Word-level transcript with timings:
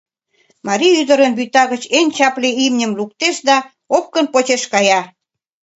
Марий 0.67 0.97
ӱдырын 1.01 1.33
вӱта 1.39 1.63
гыч 1.71 1.83
эн 1.97 2.07
чапле 2.17 2.49
имньым 2.65 2.91
луктеш 2.99 3.35
да 3.47 3.57
опкын 3.97 4.25
почеш 4.33 4.63
кая. 4.73 5.01